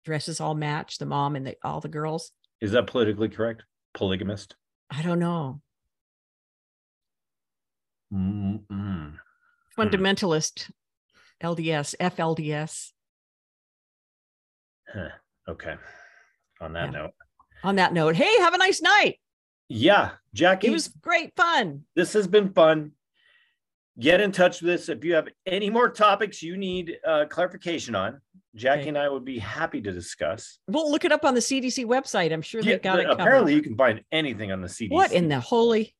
[0.05, 0.97] dresses all match.
[0.97, 2.31] The mom and the, all the girls.
[2.61, 3.63] Is that politically correct?
[3.93, 4.55] Polygamist.
[4.89, 5.61] I don't know.
[8.13, 9.13] Mm-mm.
[9.77, 10.71] Fundamentalist,
[11.43, 12.89] LDS, FLDS.
[14.91, 15.09] Huh.
[15.47, 15.75] Okay.
[16.61, 16.99] On that Yeah.
[16.99, 17.11] note,
[17.63, 19.19] On that note, hey, have a nice night.
[19.67, 21.85] yeah, Jackie, It was great fun.
[21.95, 22.93] this has been fun.
[23.99, 27.95] Get in touch with us if you have any more topics you need uh, clarification
[27.95, 28.21] on.
[28.59, 28.89] Jackie Okay.
[28.89, 30.59] and I would be happy to discuss.
[30.67, 32.31] We'll look it up on the CDC website.
[32.33, 33.03] I'm sure Yeah, they've got it.
[33.07, 33.21] covered.
[33.21, 34.91] apparently, you can find anything on the CDC.
[34.91, 35.95] What in the holy?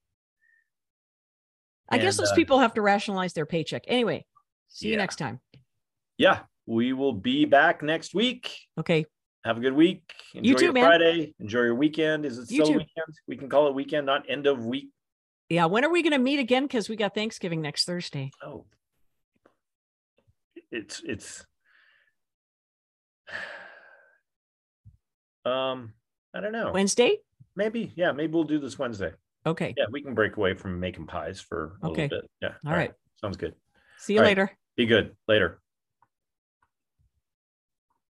[1.88, 3.84] I guess those uh, people have to rationalize their paycheck.
[3.88, 4.26] Anyway,
[4.68, 5.40] see you next time.
[6.18, 8.52] Yeah, we will be back next week.
[8.78, 9.06] Okay.
[9.46, 10.04] Have a good week.
[10.36, 10.86] Enjoy You too, your man.
[10.86, 11.34] Friday.
[11.40, 12.26] Enjoy your weekend.
[12.26, 12.90] Is it still weekend?
[13.28, 14.90] We can call it weekend, not end of week.
[15.48, 15.66] Yeah.
[15.66, 16.64] When are we going to meet again?
[16.66, 18.32] Because we got Thanksgiving next Thursday.
[18.46, 18.66] Oh,
[20.72, 21.46] it's it's.
[25.46, 25.94] Um,
[26.34, 26.72] I don't know.
[26.72, 27.18] Wednesday?
[27.56, 29.12] Maybe, yeah, maybe we'll do this Wednesday.
[29.46, 29.74] Okay.
[29.78, 32.04] Yeah, we can break away from making pies for a Okay.
[32.04, 32.32] little bit.
[32.42, 32.54] Yeah.
[32.70, 32.94] All right.
[33.22, 33.56] Sounds good.
[33.98, 34.30] See you All right.
[34.30, 34.52] later.
[34.78, 35.16] Be good.
[35.28, 35.60] Later.